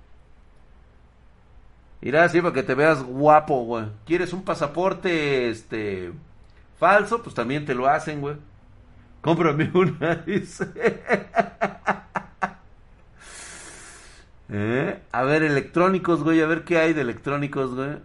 [2.03, 3.85] Irá así para que te veas guapo, güey.
[4.05, 6.11] ¿Quieres un pasaporte este
[6.81, 7.23] falso?
[7.23, 8.35] Pues también te lo hacen, güey.
[9.21, 10.67] Cómprame una, dice.
[14.51, 15.03] ¿Eh?
[15.13, 17.99] A ver, electrónicos, güey, a ver qué hay de electrónicos, güey.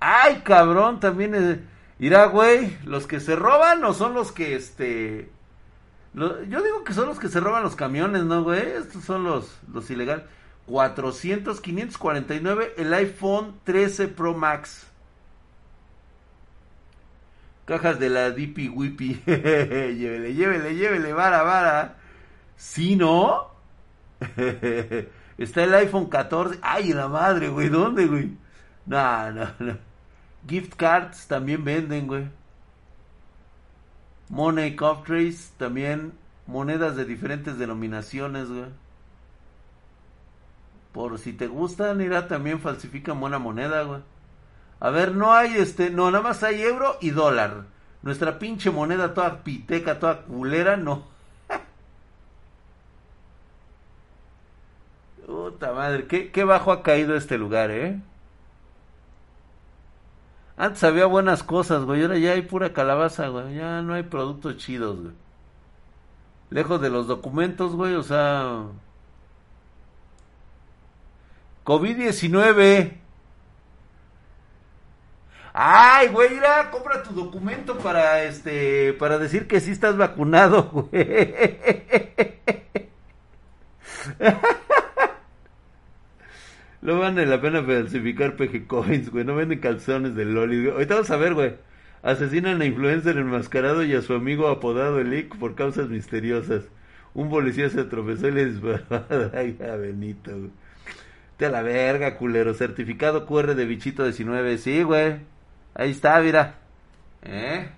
[0.00, 1.68] Ay, cabrón, también.
[1.98, 5.30] Irá, güey, los que se roban o son los que, este...
[6.14, 8.60] Yo digo que son los que se roban los camiones, ¿no, güey?
[8.60, 10.24] Estos son los, los ilegales.
[10.66, 14.86] 400, 549, el iPhone 13 Pro Max.
[17.66, 19.22] Cajas de la Dippy Whippy.
[19.26, 21.96] llévele, llévele, llévele, vara, vara.
[22.56, 23.50] ¿Sí, no?
[25.38, 26.58] Está el iPhone 14.
[26.62, 27.68] Ay, la madre, güey.
[27.68, 28.36] ¿Dónde, güey?
[28.86, 29.78] No, no, no.
[30.48, 32.28] Gift cards también venden, güey.
[34.28, 36.12] Money Cup Trace también.
[36.46, 38.66] Monedas de diferentes denominaciones, güey.
[40.92, 44.00] Por si te gustan, irá también falsifican buena moneda, güey.
[44.80, 47.64] A ver, no hay este, no, nada más hay euro y dólar.
[48.02, 51.04] Nuestra pinche moneda toda piteca, toda culera, no.
[55.56, 57.98] Puta madre, qué, bajo ha caído este lugar, eh.
[60.58, 62.02] Antes había buenas cosas, güey.
[62.02, 63.54] Ahora ya hay pura calabaza, güey.
[63.54, 65.14] Ya no hay productos chidos, güey.
[66.50, 67.94] Lejos de los documentos, güey.
[67.94, 68.64] O sea...
[71.64, 72.98] COVID-19.
[75.54, 81.34] Ay, güey, mira, compra tu documento para este para decir que sí estás vacunado, güey.
[86.86, 89.24] No vale la pena falsificar PG Coins, güey.
[89.24, 90.68] No venden calzones de Loli.
[90.68, 91.56] Ahorita vamos a ver, güey.
[92.04, 96.62] Asesinan a influencer enmascarado y a su amigo apodado el por causas misteriosas.
[97.12, 98.84] Un policía se tropezó y le disparó
[99.34, 100.50] Ay, a Benito, güey.
[101.36, 102.54] Te la verga, culero.
[102.54, 104.56] Certificado QR de bichito 19.
[104.56, 105.16] Sí, güey.
[105.74, 106.54] Ahí está, mira.
[107.22, 107.68] ¿Eh?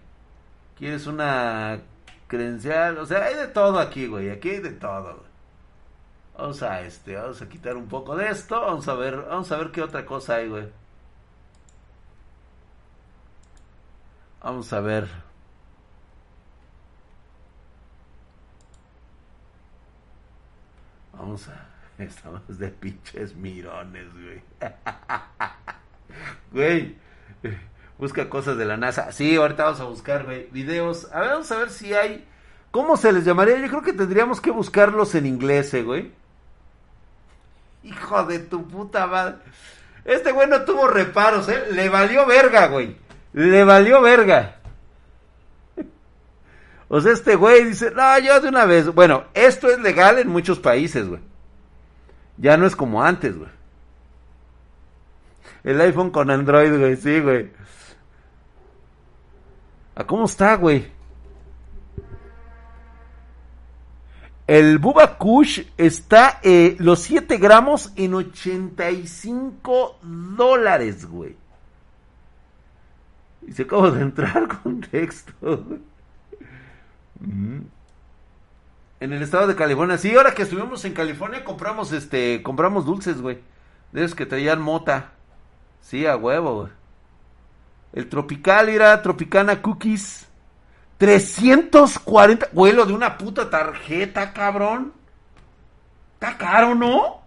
[0.76, 1.80] ¿Quieres una
[2.26, 2.98] credencial?
[2.98, 4.28] O sea, hay de todo aquí, güey.
[4.28, 5.27] Aquí hay de todo, güey.
[6.38, 8.60] Vamos a este, vamos a quitar un poco de esto.
[8.60, 10.68] Vamos a ver, vamos a ver qué otra cosa hay, güey.
[14.40, 15.08] Vamos a ver.
[21.12, 21.68] Vamos a.
[22.02, 24.42] Estamos de pinches mirones, güey.
[26.52, 26.96] Güey.
[27.98, 29.12] Busca cosas de la NASA.
[29.12, 30.48] Sí, ahorita vamos a buscar, güey.
[30.50, 31.12] Videos.
[31.12, 32.26] A ver, vamos a ver si hay.
[32.70, 33.60] ¿Cómo se les llamaría?
[33.60, 36.12] Yo creo que tendríamos que buscarlos en inglés, eh, güey.
[37.82, 39.36] Hijo de tu puta madre.
[40.04, 41.66] Este güey no tuvo reparos, ¿eh?
[41.70, 42.96] Le valió verga, güey.
[43.32, 44.56] Le valió verga.
[46.90, 48.86] O sea, este güey dice, no, yo de una vez.
[48.94, 51.20] Bueno, esto es legal en muchos países, güey.
[52.38, 53.50] Ya no es como antes, güey.
[55.64, 57.50] El iPhone con Android, güey, sí, güey.
[59.94, 60.90] ¿A cómo está, güey?
[64.48, 71.36] El Bubba Kush está eh, los 7 gramos en 85 dólares, güey.
[73.46, 75.66] Y se acaba de entrar con texto.
[77.20, 77.58] Mm.
[79.00, 79.98] En el estado de California.
[79.98, 83.40] Sí, ahora que estuvimos en California compramos este, compramos dulces, güey.
[83.92, 85.12] De esos que traían mota.
[85.82, 86.72] Sí, a huevo, güey.
[87.92, 90.26] El tropical era Tropicana Cookies.
[90.98, 94.92] 340, vuelo de una puta tarjeta, cabrón.
[96.14, 97.22] Está caro, ¿no?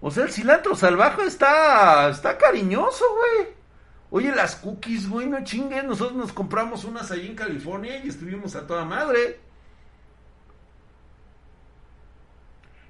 [0.00, 3.48] O sea, el cilantro salvaje está, está cariñoso, güey.
[4.10, 5.84] Oye, las cookies, güey, no chingues.
[5.84, 9.40] Nosotros nos compramos unas allí en California y estuvimos a toda madre.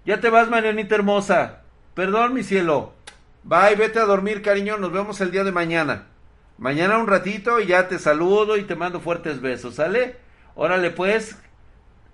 [0.04, 1.62] Ya te vas, Marianita hermosa.
[1.94, 2.92] Perdón, mi cielo.
[3.42, 4.76] Bye, vete a dormir, cariño.
[4.76, 6.06] Nos vemos el día de mañana.
[6.58, 10.16] Mañana un ratito y ya te saludo y te mando fuertes besos, ¿sale?
[10.54, 11.36] Órale pues,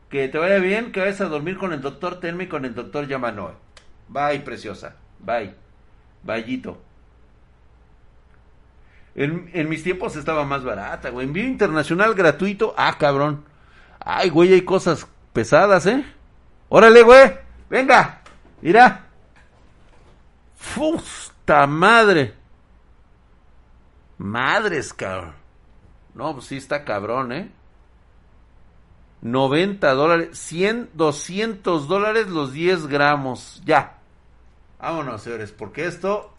[0.08, 2.74] que te vaya bien, que vayas a dormir con el doctor Tenme y con el
[2.74, 3.54] doctor Yamanoe.
[4.08, 4.96] Bye, preciosa.
[5.20, 5.54] Bye.
[6.22, 6.82] Bayito.
[9.14, 11.26] En, en, mis tiempos estaba más barata, güey.
[11.26, 12.74] Envío internacional gratuito.
[12.76, 13.44] Ah, cabrón.
[14.00, 16.04] Ay, güey, hay cosas pesadas, ¿eh?
[16.68, 17.32] Órale, güey.
[17.70, 18.22] Venga.
[18.60, 19.06] Mira.
[20.56, 22.41] Fusta madre.
[24.22, 25.34] Madres, cabrón.
[26.14, 27.50] No, pues sí está cabrón, ¿eh?
[29.22, 33.60] 90 dólares, 100, 200 dólares los 10 gramos.
[33.64, 33.98] Ya.
[34.78, 36.32] Vámonos, señores, porque esto,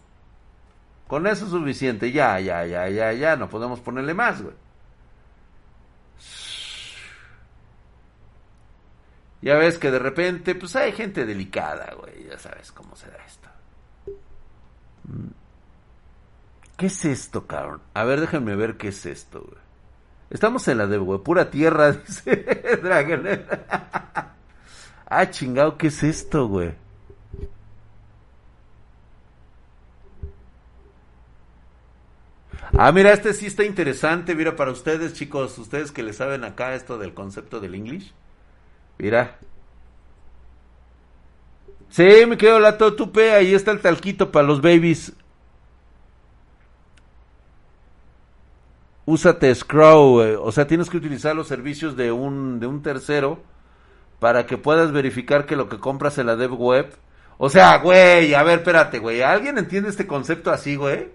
[1.07, 2.13] con eso es suficiente.
[2.13, 3.36] Ya, ya, ya, ya, ya.
[3.36, 4.55] No podemos ponerle más, güey.
[9.41, 12.29] Ya ves que de repente, pues hay gente delicada, güey.
[12.29, 13.49] Ya sabes cómo se da esto.
[15.03, 15.42] Mm.
[16.78, 17.82] ¿Qué es esto, cabrón?
[17.93, 19.61] A ver, déjenme ver qué es esto, güey.
[20.30, 21.19] Estamos en la de, güey.
[21.19, 24.36] Pura tierra, dice Dragonera.
[25.05, 26.74] ah, chingado, ¿qué es esto, güey?
[32.76, 34.34] Ah, mira, este sí está interesante.
[34.34, 38.11] Mira, para ustedes, chicos, ustedes que le saben acá esto del concepto del English.
[38.97, 39.38] Mira.
[41.89, 43.32] Sí, me quedo la totupe.
[43.34, 45.13] Ahí está el talquito para los babies.
[49.05, 53.41] Úsate Scrow, o sea, tienes que utilizar los servicios de un, de un tercero
[54.19, 56.95] para que puedas verificar que lo que compras en la dev web.
[57.37, 61.09] O sea, güey, a ver, espérate, güey, ¿alguien entiende este concepto así, güey?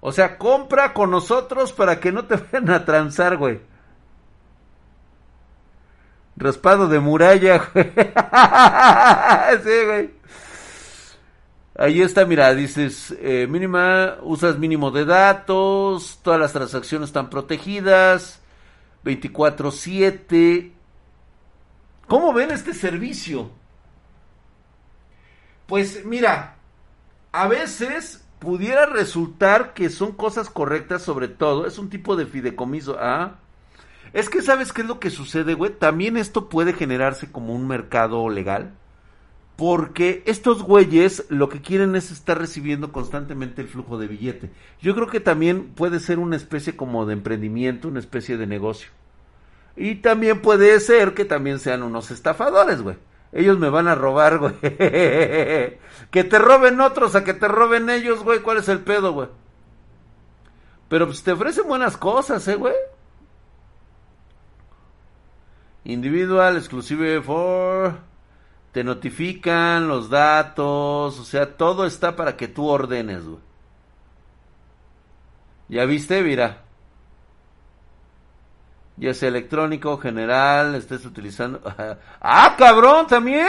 [0.00, 3.60] O sea, compra con nosotros para que no te vayan a transar, güey.
[6.36, 7.92] Raspado de muralla, güey.
[9.62, 10.19] sí, güey.
[11.80, 18.42] Ahí está, mira, dices, eh, mínima, usas mínimo de datos, todas las transacciones están protegidas,
[19.02, 20.74] 24/7.
[22.06, 23.50] ¿Cómo ven este servicio?
[25.66, 26.56] Pues mira,
[27.32, 32.98] a veces pudiera resultar que son cosas correctas sobre todo, es un tipo de fideicomiso,
[33.00, 33.36] ¿ah?
[34.12, 37.66] Es que sabes qué es lo que sucede, güey, también esto puede generarse como un
[37.66, 38.74] mercado legal.
[39.60, 44.50] Porque estos güeyes lo que quieren es estar recibiendo constantemente el flujo de billete.
[44.80, 48.88] Yo creo que también puede ser una especie como de emprendimiento, una especie de negocio.
[49.76, 52.96] Y también puede ser que también sean unos estafadores, güey.
[53.32, 54.54] Ellos me van a robar, güey.
[54.62, 55.78] que
[56.10, 58.38] te roben otros a que te roben ellos, güey.
[58.38, 59.28] ¿Cuál es el pedo, güey?
[60.88, 62.76] Pero pues te ofrecen buenas cosas, eh, güey.
[65.84, 68.09] Individual, exclusive for
[68.72, 73.40] te notifican los datos, o sea, todo está para que tú ordenes, güey.
[75.68, 76.22] ¿Ya viste?
[76.22, 76.62] Mira.
[78.96, 81.60] Ya sea electrónico, general, estés utilizando...
[82.20, 83.06] ¡Ah, cabrón!
[83.06, 83.48] ¿También?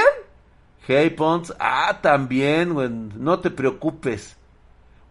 [0.88, 1.54] Hey, Pons.
[1.60, 2.90] Ah, también, güey.
[2.90, 4.38] No te preocupes.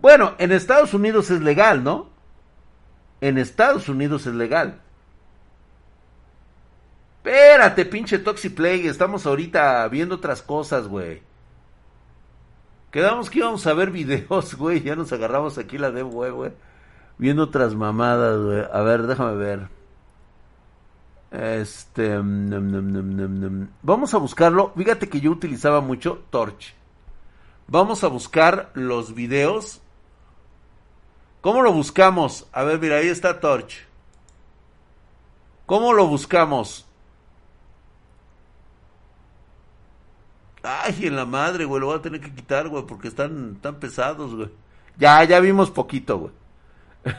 [0.00, 2.08] Bueno, en Estados Unidos es legal, ¿no?
[3.20, 4.80] En Estados Unidos es legal.
[7.22, 11.20] Espérate, pinche Toxiplay, estamos ahorita viendo otras cosas, güey.
[12.90, 16.52] Quedamos que íbamos a ver videos, güey, ya nos agarramos aquí la de güey,
[17.18, 18.64] Viendo otras mamadas, güey.
[18.72, 19.68] A ver, déjame ver.
[21.30, 22.16] Este...
[23.82, 24.72] Vamos a buscarlo.
[24.74, 26.74] Fíjate que yo utilizaba mucho Torch.
[27.68, 29.82] Vamos a buscar los videos.
[31.42, 32.48] ¿Cómo lo buscamos?
[32.52, 33.86] A ver, mira, ahí está Torch.
[35.66, 36.89] ¿Cómo lo buscamos?
[40.62, 43.76] Ay, en la madre, güey, lo voy a tener que quitar, güey, porque están tan
[43.76, 44.50] pesados, güey.
[44.98, 46.32] Ya, ya vimos poquito, güey.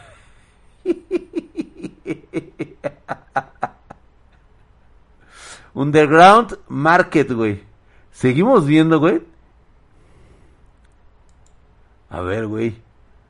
[5.73, 7.63] Underground Market, güey.
[8.11, 9.21] Seguimos viendo, güey.
[12.09, 12.75] A ver, güey.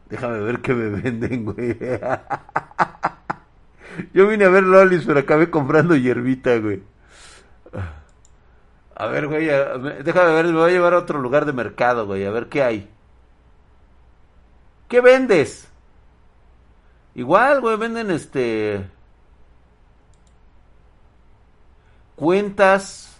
[0.10, 1.78] Déjame ver qué me venden, güey.
[4.14, 6.82] Yo vine a ver lolis, pero acabé comprando hierbita, güey.
[9.02, 9.48] A ver, güey,
[10.04, 12.62] déjame ver, me voy a llevar a otro lugar de mercado, güey, a ver qué
[12.62, 12.88] hay.
[14.88, 15.68] ¿Qué vendes?
[17.16, 18.88] Igual, güey, venden este...
[22.16, 23.20] Cuentas.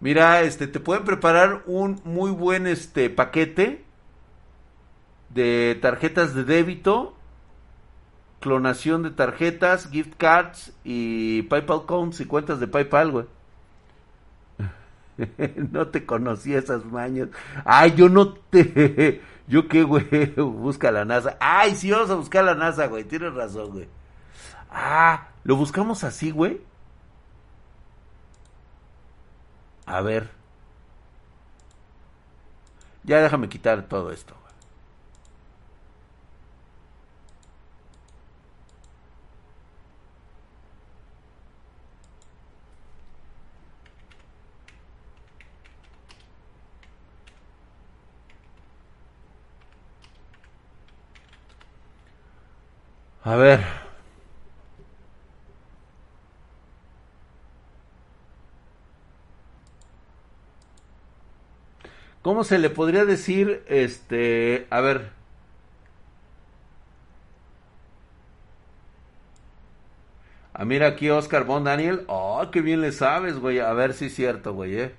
[0.00, 3.84] Mira, este, te pueden preparar un muy buen este paquete
[5.28, 7.14] de tarjetas de débito
[8.40, 13.35] clonación de tarjetas, gift cards y PayPal accounts y cuentas de PayPal, güey.
[15.72, 17.28] no te conocí esas mañas.
[17.64, 19.22] Ay, yo no te.
[19.48, 20.04] Yo qué, güey.
[20.36, 21.36] Busca la NASA.
[21.40, 23.04] Ay, sí, vamos a buscar la NASA, güey.
[23.04, 23.88] Tienes razón, güey.
[24.70, 26.60] Ah, lo buscamos así, güey.
[29.86, 30.30] A ver.
[33.04, 34.35] Ya déjame quitar todo esto.
[53.26, 53.60] A ver.
[62.22, 65.10] ¿Cómo se le podría decir, este, a ver,
[70.58, 72.04] Ah, mira aquí Oscar Bon Daniel.
[72.08, 73.58] Oh, qué bien le sabes, güey.
[73.60, 74.94] A ver si es cierto, güey, eh.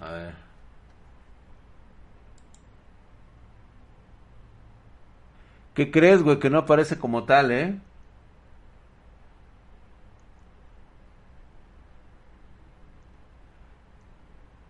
[0.00, 0.49] A ver.
[5.80, 6.38] ¿Qué crees, güey?
[6.38, 7.80] Que no aparece como tal, ¿eh?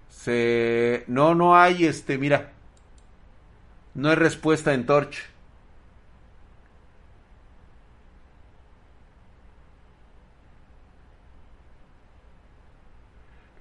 [0.08, 1.02] Se...
[1.08, 2.52] No, no hay, este, mira.
[3.94, 5.24] No hay respuesta en Torch.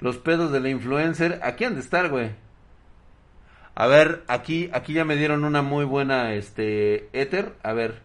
[0.01, 1.39] Los pedos de la influencer.
[1.43, 2.29] Aquí han de estar, güey.
[3.80, 7.55] A ver, aquí, aquí ya me dieron una muy buena, este, éter.
[7.63, 8.01] A ver,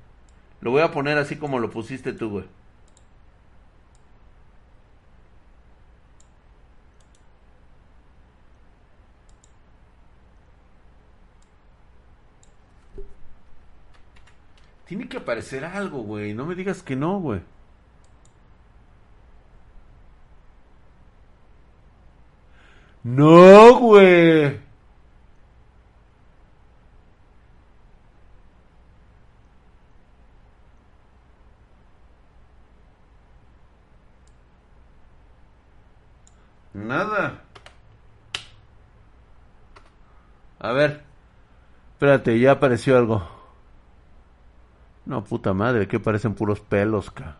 [0.61, 2.45] lo voy a poner así como lo pusiste tú, güey.
[14.87, 16.35] Tiene que aparecer algo, güey.
[16.35, 17.41] No me digas que no, güey.
[23.05, 24.64] No, güey.
[36.75, 37.41] Nada.
[40.59, 41.03] A ver.
[41.93, 43.27] Espérate, ya apareció algo.
[45.07, 47.37] No, puta madre, que parecen puros pelos, ca.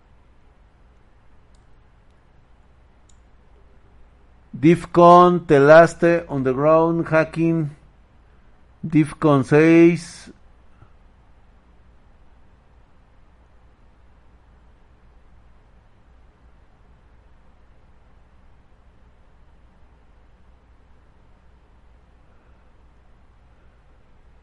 [4.53, 7.70] Diffcon, Telaste, Underground, Hacking,
[8.82, 10.32] Diffcon 6.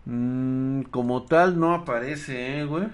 [0.05, 2.87] Mm, como tal no aparece, eh, güey.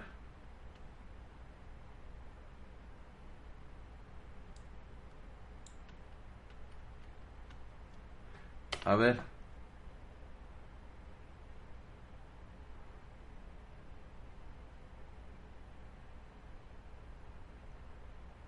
[8.85, 9.19] A ver.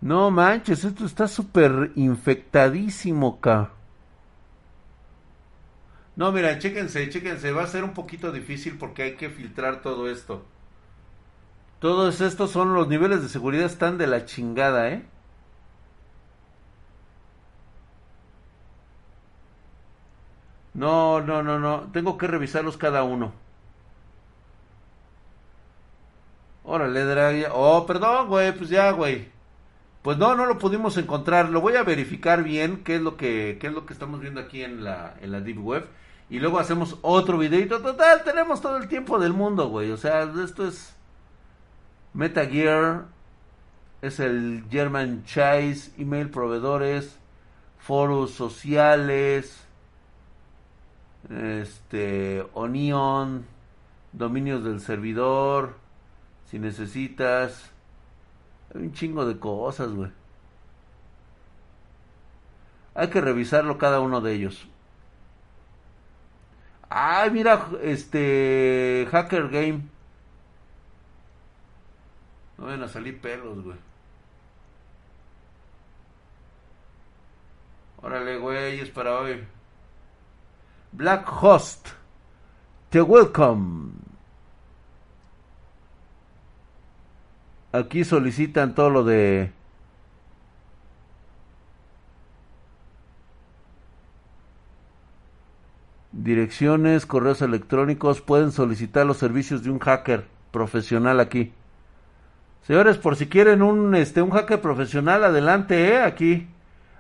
[0.02, 3.72] No manches, esto está súper infectadísimo, ca.
[6.20, 10.10] No, mira, chéquense, chéquense, va a ser un poquito difícil porque hay que filtrar todo
[10.10, 10.44] esto.
[11.80, 15.04] Todos estos son los niveles de seguridad están de la chingada, ¿eh?
[20.74, 21.92] No, no, no, no.
[21.94, 23.34] Tengo que revisarlos cada uno.
[26.64, 27.44] Órale, Draghi.
[27.52, 28.52] Oh, perdón, güey.
[28.56, 29.28] Pues ya, güey.
[30.02, 31.50] Pues no, no lo pudimos encontrar.
[31.50, 34.40] Lo voy a verificar bien qué es lo que, qué es lo que estamos viendo
[34.40, 35.88] aquí en la, en la Deep Web.
[36.30, 37.82] Y luego hacemos otro videito.
[37.82, 39.92] Total, tenemos todo el tiempo del mundo, güey.
[39.92, 40.96] O sea, esto es
[42.14, 43.06] Meta Gear.
[44.02, 47.20] Es el German Chase, email proveedores,
[47.80, 49.70] foros sociales
[51.30, 53.46] este, Onion,
[54.14, 55.76] dominios del servidor,
[56.46, 57.72] si necesitas.
[58.74, 60.12] Hay un chingo de cosas, güey.
[62.96, 64.68] Hay que revisarlo cada uno de ellos.
[66.90, 69.84] Ay, mira, este Hacker Game.
[72.58, 73.78] No van a salir pelos, güey.
[78.02, 79.46] Órale, güey, es para hoy.
[80.92, 81.90] Black Host,
[82.90, 83.92] te welcome.
[87.72, 89.52] Aquí solicitan todo lo de
[96.12, 101.54] direcciones, correos electrónicos, pueden solicitar los servicios de un hacker profesional aquí.
[102.64, 106.48] Señores, por si quieren un este un hacker profesional, adelante, eh, aquí.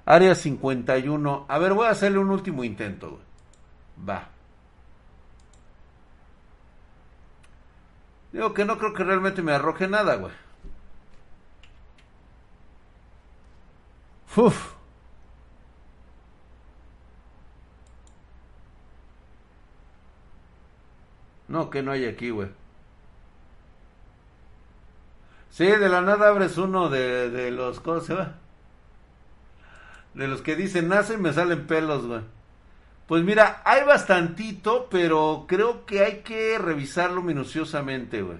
[0.05, 1.45] Área 51.
[1.47, 4.09] A ver, voy a hacerle un último intento, güey.
[4.09, 4.29] Va.
[8.31, 10.33] Digo que no creo que realmente me arroje nada, güey.
[14.35, 14.75] Uf.
[21.47, 22.49] No, que no hay aquí, güey.
[25.49, 27.79] Sí, de la nada abres uno de, de los...
[27.79, 28.35] ¿Cómo se va?
[30.13, 32.21] De los que dicen nace y me salen pelos, güey.
[33.07, 38.37] Pues mira, hay bastantito, pero creo que hay que revisarlo minuciosamente, güey.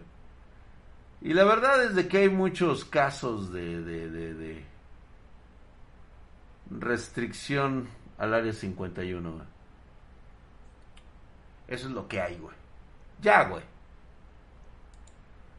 [1.21, 4.68] Y la verdad es de que hay muchos casos de, de, de, de
[6.69, 9.43] restricción al área 51, güey.
[11.67, 12.55] Eso es lo que hay, güey.
[13.21, 13.63] Ya, güey.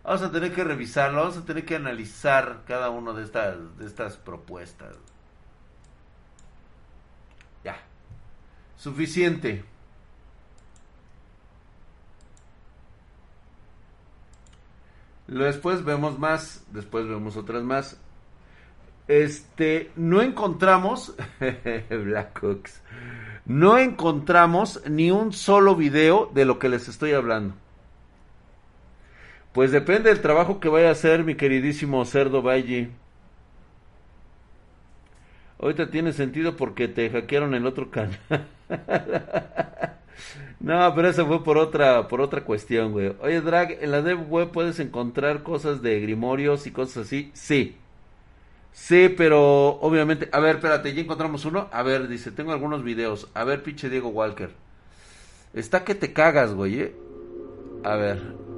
[0.03, 3.87] Vamos a tener que revisarlo, vamos a tener que analizar cada una de estas, de
[3.87, 4.97] estas propuestas.
[8.81, 9.63] Suficiente.
[15.27, 18.01] Después vemos más, después vemos otras más.
[19.11, 21.17] Este, no encontramos,
[21.91, 22.81] Black Oaks,
[23.45, 27.57] no encontramos ni un solo video de lo que les estoy hablando.
[29.53, 32.91] Pues depende del trabajo que vaya a hacer mi queridísimo Cerdo Valle.
[35.59, 38.17] Ahorita tiene sentido porque te hackearon el otro canal.
[40.61, 43.13] no, pero eso fue por otra, por otra cuestión, güey.
[43.21, 47.33] Oye, Drag, en la dev web puedes encontrar cosas de grimorios y cosas así.
[47.35, 47.80] Sí.
[48.73, 50.29] Sí, pero obviamente.
[50.33, 51.69] A ver, espérate, ya encontramos uno.
[51.73, 53.29] A ver, dice, tengo algunos videos.
[53.35, 54.51] A ver, pinche Diego Walker.
[55.53, 56.97] Está que te cagas, güey, ¿eh?
[57.83, 58.50] A ver.